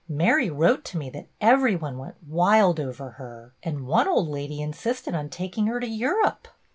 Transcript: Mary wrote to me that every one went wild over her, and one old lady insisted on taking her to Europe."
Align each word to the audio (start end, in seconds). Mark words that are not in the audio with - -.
Mary 0.09 0.49
wrote 0.49 0.83
to 0.83 0.97
me 0.97 1.11
that 1.11 1.27
every 1.39 1.75
one 1.75 1.95
went 1.99 2.15
wild 2.27 2.79
over 2.79 3.11
her, 3.11 3.53
and 3.61 3.85
one 3.85 4.07
old 4.07 4.27
lady 4.27 4.59
insisted 4.59 5.13
on 5.13 5.29
taking 5.29 5.67
her 5.67 5.79
to 5.79 5.85
Europe." 5.87 6.47